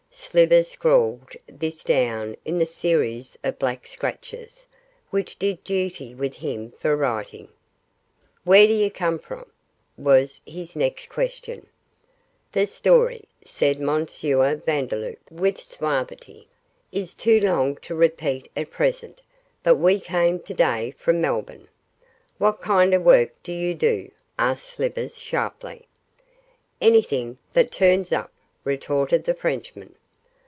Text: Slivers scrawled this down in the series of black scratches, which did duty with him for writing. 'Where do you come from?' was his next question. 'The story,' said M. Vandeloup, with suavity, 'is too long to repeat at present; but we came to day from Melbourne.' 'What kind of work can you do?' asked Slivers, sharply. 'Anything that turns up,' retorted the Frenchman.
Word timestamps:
Slivers 0.13 0.69
scrawled 0.71 1.35
this 1.47 1.83
down 1.83 2.37
in 2.45 2.57
the 2.57 2.65
series 2.65 3.37
of 3.43 3.59
black 3.59 3.85
scratches, 3.87 4.65
which 5.09 5.37
did 5.39 5.61
duty 5.63 6.13
with 6.15 6.35
him 6.35 6.71
for 6.79 6.95
writing. 6.95 7.47
'Where 8.45 8.65
do 8.67 8.71
you 8.73 8.89
come 8.91 9.19
from?' 9.19 9.49
was 9.97 10.39
his 10.45 10.73
next 10.75 11.09
question. 11.09 11.67
'The 12.53 12.65
story,' 12.67 13.27
said 13.43 13.81
M. 13.81 14.05
Vandeloup, 14.05 15.19
with 15.29 15.59
suavity, 15.59 16.47
'is 16.93 17.13
too 17.15 17.39
long 17.41 17.75
to 17.77 17.93
repeat 17.95 18.49
at 18.55 18.69
present; 18.69 19.19
but 19.63 19.75
we 19.75 19.99
came 19.99 20.39
to 20.41 20.53
day 20.53 20.91
from 20.91 21.19
Melbourne.' 21.19 21.67
'What 22.37 22.61
kind 22.61 22.93
of 22.93 23.03
work 23.03 23.31
can 23.43 23.55
you 23.55 23.73
do?' 23.75 24.11
asked 24.39 24.67
Slivers, 24.69 25.17
sharply. 25.17 25.87
'Anything 26.79 27.37
that 27.53 27.69
turns 27.71 28.11
up,' 28.13 28.31
retorted 28.63 29.23
the 29.25 29.33
Frenchman. 29.33 29.95